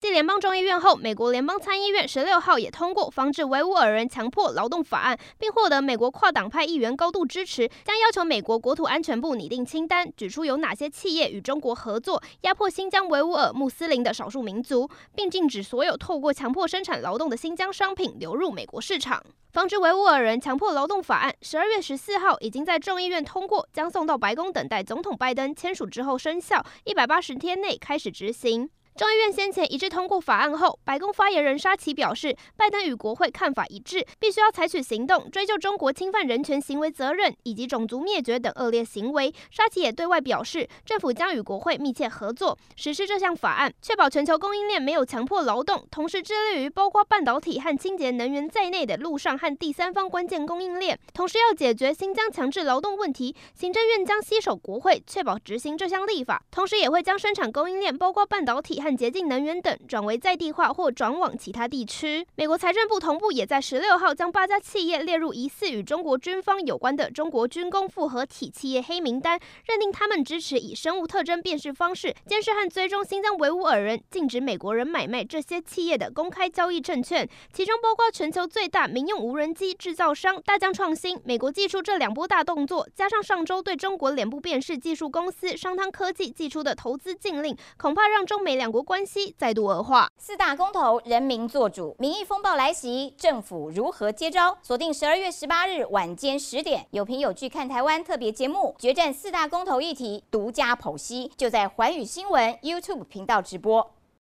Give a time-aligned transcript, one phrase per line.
[0.00, 19.20] 继联邦众议院后，美国联邦参议院十六号也通过防止维吾尔人强迫劳动法案，并获得美国跨党派议员高度支持，将要求美国国土安全部拟定清单，指出有哪些企业与中国合作，压迫新疆维吾尔、穆斯林的少数民族，并禁止所有透过强迫生产劳动的新疆商品流入美国市场。
[19.50, 28.70] 防止维吾尔人强迫劳动法案十二月十四号已经在众议院通过，将送到白宫等待总统拜登签署之后生效，一百八十天内开始执行。
[28.98, 39.32] 众议院先前一致通过法案后，白宫发言人沙奇表示，拜登与国会看法一致，必须要采取行动追究中国侵犯人权行为责任以及种族灭绝等恶劣行为。
[39.52, 53.32] 沙奇也对外表示，政府将与国会密切合作，实施这项法案，确保全球供应链没有强迫劳动，同时致力于包括半导体和清洁能源在内的陆上和第三方关键供应链，同时要解决新疆强制劳动问题。
[53.54, 62.26] 行政院将携手国会，确保执行这项立法，同时也会将生产供应链包括半导体和洁净能源等转为在地化或转往其他地区。
[62.36, 81.18] 美国财政部同步也在十六号将八家企业列入疑似与中国军方有关的中国军工复合体企业黑名单，认定他们支持以生物特征辨识方式监视和追踪新疆维吾尔人，禁止美国人买卖这些企业的公开交易证券，其中包括全球最大民用无人机制造商大疆创新。
[81.24, 89.34] 美国祭出这两波大动作，加上上周对中国脸部辨识技术公司商汤科技祭出的投资禁令，恐怕让中美两国关系。
[89.38, 94.56] 再度恶化，四大公投，人民做主，民意风暴来袭，政府如何接招？
[94.62, 103.97] 锁定十二月十八日晚间十点，有凭有据看台湾特别节目，决战四大公投议题，独家剖析，就在环宇新闻 YouTube 频道直播。